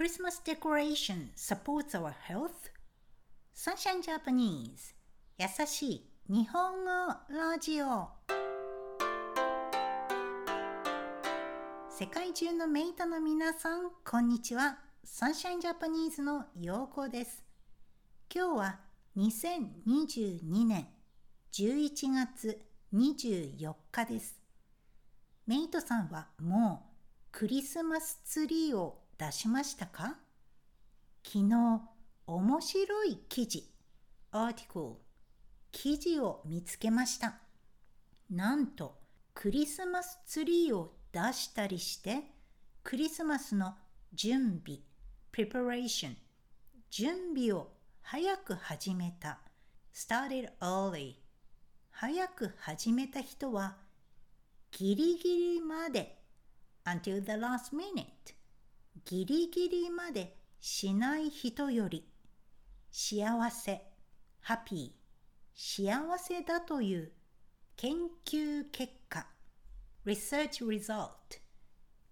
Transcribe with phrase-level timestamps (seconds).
[0.00, 2.70] Christmas decoration supports our health?
[3.54, 4.94] Sunshine Japanese
[5.36, 6.90] 優しい日本語
[7.28, 8.08] ラジオ
[11.90, 14.78] 世界中のメイトの皆さん、こんにちは。
[15.04, 17.44] Sunshine Japanese のようこです。
[18.34, 18.80] 今日は
[19.18, 20.88] 2022年
[21.52, 22.58] 11月
[22.94, 24.40] 24日です。
[25.46, 26.90] メイトさんはもう
[27.32, 30.16] クリスマスツリーを出しましたか？
[31.22, 31.82] 昨日、
[32.26, 33.70] 面白い記事、
[34.30, 34.84] アーティクル、
[35.70, 37.34] 記事を見つけました。
[38.30, 38.98] なんと、
[39.34, 42.22] クリスマスツリーを出したりして、
[42.82, 43.74] クリスマスの
[44.14, 44.80] 準備、
[45.30, 46.16] preparation、
[46.88, 49.38] 準備を早く始めた、
[49.92, 51.16] started early。
[51.90, 53.76] 早く始めた人は、
[54.70, 56.22] ギリギリまで
[56.86, 58.39] until the last minute
[59.04, 62.04] ギリギリまでしない人より
[62.90, 63.82] 幸せ、
[64.40, 67.12] ハッピー、幸せだという
[67.76, 67.92] 研
[68.24, 69.26] 究結果、
[70.04, 71.06] research result、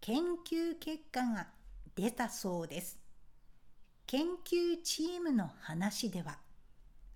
[0.00, 0.16] 研
[0.48, 1.48] 究結果が
[1.94, 2.98] 出たそうです。
[4.06, 6.38] 研究チームの話では、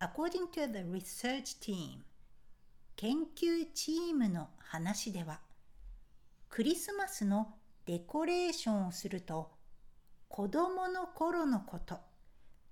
[0.00, 2.00] according to the research team、
[2.94, 5.40] 研究チームの話では、
[6.48, 7.54] クリスマスの
[7.86, 9.52] デコレーションをすると
[10.28, 11.98] 子供の頃のこと。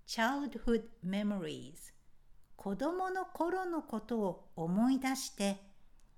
[0.07, 1.95] Childhood memories
[2.57, 5.63] 子供の頃のことを思い出して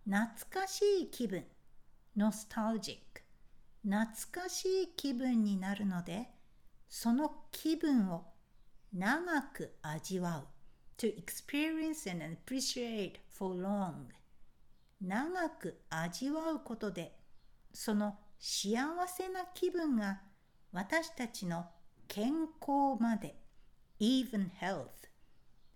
[0.05, 1.45] 懐かしい気分。
[2.17, 2.99] nostalgic
[3.85, 6.29] 懐かしい気分になるので
[6.89, 8.25] その気分を
[8.93, 10.47] 長く味わう。
[10.99, 14.07] to experience and appreciate for long
[15.01, 17.19] 長く味わうことで
[17.75, 20.21] その幸せな気分が
[20.73, 21.67] 私たちの
[22.09, 23.35] 健康まで
[24.01, 24.89] even health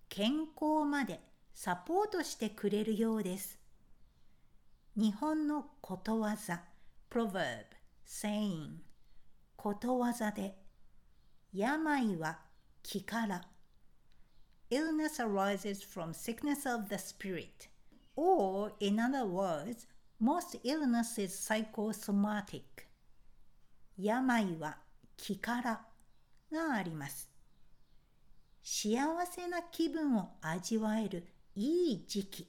[0.09, 1.21] 健康まで
[1.55, 3.59] サポートしてくれるようです。
[4.97, 6.65] 日本のことわざ
[7.09, 7.65] proverb
[8.07, 8.79] saying
[9.57, 10.57] ことわざで
[11.53, 12.41] 病は
[12.83, 13.43] 気から
[14.71, 17.69] illness arises from sickness of the spirit
[18.17, 19.87] or in other words
[20.21, 22.63] Most illness is psychosomatic.
[23.97, 24.77] 病は
[25.17, 25.81] 気から
[26.53, 27.31] があります。
[28.63, 32.49] 幸せな気分を味わえるいい時期。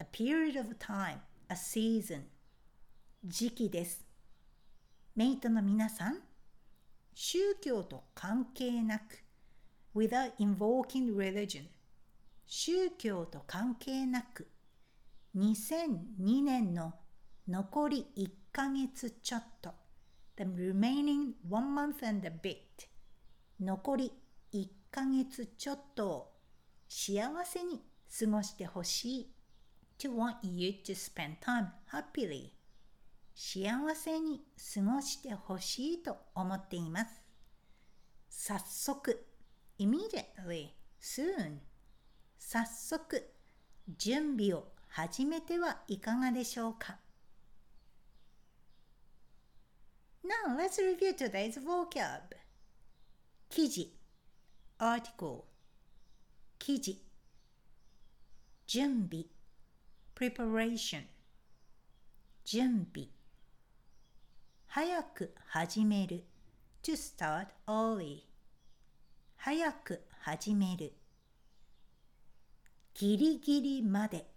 [0.00, 1.18] A period of time,
[1.48, 2.22] a season.
[3.24, 4.04] 時期です。
[5.14, 6.18] メイトの皆さん、
[7.14, 9.22] 宗教と関係なく、
[9.94, 11.66] without invoking religion
[12.46, 14.48] 宗教と関係なく
[15.36, 16.92] 2002年の
[17.46, 19.70] 残り1ヶ月ちょっと
[20.36, 22.56] The remaining one month and a bit
[23.60, 24.12] 残り
[24.52, 26.32] 1ヶ月ちょっとを
[26.88, 27.80] 幸せに
[28.18, 29.34] 過ごしてほしい
[29.98, 32.50] to want you to spend time happily
[33.32, 34.42] 幸せに
[34.74, 37.22] 過ごしてほしいと思っています
[38.28, 39.24] 早速
[39.78, 40.70] immediately
[41.00, 41.58] soon
[42.36, 43.32] 早速
[43.96, 46.98] 準備を始めてはいかがでしょうか
[50.24, 52.36] Now let's review today's vocab
[53.48, 53.92] 記事
[54.78, 55.44] article
[56.58, 57.00] 記事
[58.66, 59.26] 準備
[60.14, 61.04] preparation
[62.44, 63.08] 準備
[64.66, 66.24] 早く始める
[66.82, 68.24] to start early
[69.36, 70.92] 早く始める
[72.94, 74.29] ギリギリまで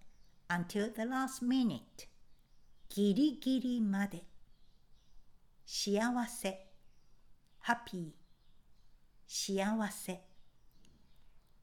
[0.54, 2.08] until the last minute
[2.90, 4.24] ギリギリまで
[5.66, 6.68] 幸せ
[7.66, 8.12] happy
[9.28, 10.22] 幸せ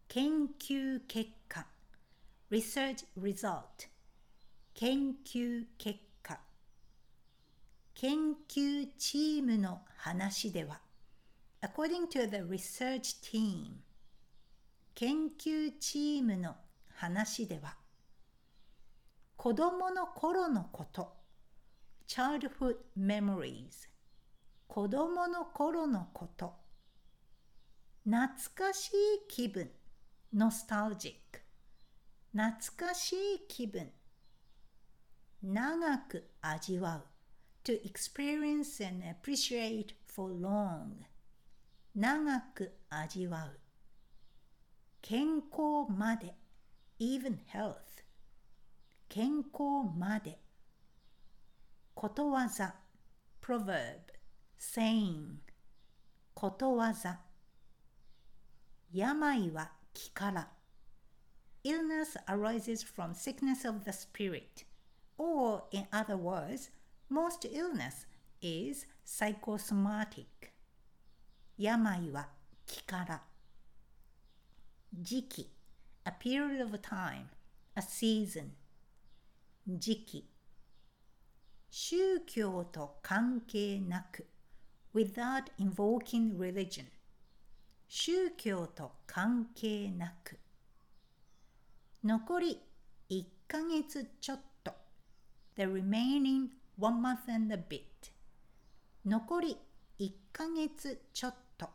[0.08, 1.66] 研究結果
[2.50, 3.88] research result
[4.74, 6.40] 研究結果
[7.94, 10.80] 研究チームの話では
[11.62, 13.66] according to the research team
[14.96, 16.56] 研究チームの
[16.96, 17.76] 話では
[19.42, 21.14] 子供の頃のこと
[22.06, 23.88] childhood memories
[24.68, 26.52] 子供の頃のこと
[28.04, 28.92] 懐かしい
[29.30, 29.70] 気分
[30.36, 31.14] nostalgic
[32.34, 33.16] 懐かしい
[33.48, 33.90] 気分
[35.42, 37.04] 長く味わう
[37.64, 40.88] to experience and appreciate for long
[41.94, 43.58] 長く味わう
[45.00, 46.34] 健康まで
[46.98, 48.00] even health
[49.09, 50.39] 健康まで
[51.93, 52.75] ことわざ
[53.41, 53.99] proverb
[54.59, 55.37] saying
[56.33, 57.19] ことわざ
[58.91, 60.49] 病は気から
[61.63, 64.65] Illness arises from sickness of the spirit
[65.17, 66.71] or in other words
[67.09, 68.05] most illness
[68.41, 70.25] is psychosomatic
[71.57, 72.27] 病は
[72.65, 73.23] 気から
[74.93, 75.49] 時期
[76.03, 77.27] a period of time
[77.75, 78.51] a season
[79.68, 80.28] 時期
[81.70, 84.26] 宗教と関係なく
[84.94, 86.86] without invoking religion
[87.86, 90.38] 宗教と関係なく
[92.02, 92.60] 残り
[93.10, 94.72] 1ヶ月ちょっと
[95.56, 96.48] the remaining
[96.78, 97.82] one month and a bit
[99.04, 99.56] 残り
[99.98, 101.68] 1ヶ月ちょっと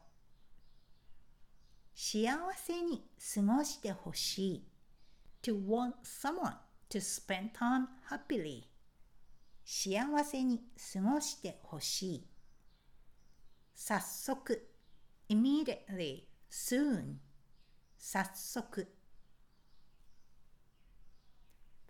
[1.93, 4.63] 幸せに過ごしてほしい
[5.43, 8.64] to want someone to spend time happily
[9.64, 10.61] 幸せに
[10.93, 12.26] 過ごしてほしい
[13.75, 14.69] 早速
[15.28, 17.19] immediately soon
[17.99, 18.87] 早速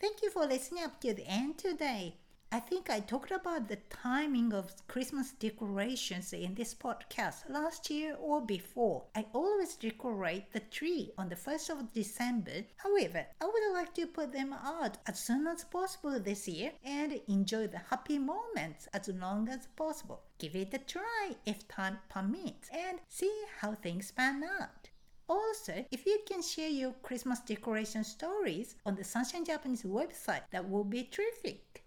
[0.00, 2.14] Thank you for listening up to the end today.
[2.55, 8.15] I think I talked about the timing of Christmas decorations in this podcast last year
[8.17, 9.03] or before.
[9.13, 12.63] I always decorate the tree on the 1st of December.
[12.77, 17.19] However, I would like to put them out as soon as possible this year and
[17.27, 20.21] enjoy the happy moments as long as possible.
[20.39, 24.87] Give it a try if time permits and see how things pan out.
[25.27, 30.69] Also, if you can share your Christmas decoration stories on the Sunshine Japanese website, that
[30.69, 31.84] would be terrific.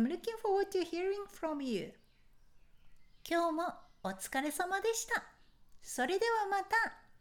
[0.00, 1.92] I'm looking forward to hearing from you.
[3.22, 3.64] 今日も
[4.02, 5.22] お疲れ様でした。
[5.82, 6.74] それではまた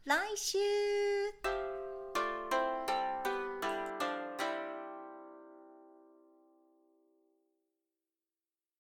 [0.06, 0.58] 来週